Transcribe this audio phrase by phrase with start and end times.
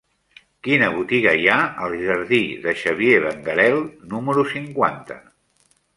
[0.67, 1.57] Quina botiga hi ha
[1.87, 3.79] al jardí de Xavier Benguerel
[4.15, 5.19] número cinquanta?